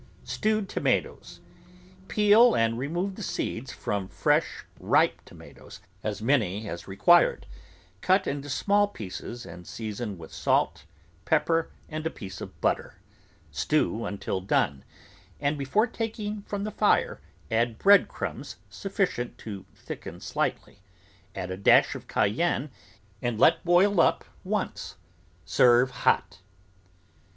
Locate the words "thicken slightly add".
19.75-21.51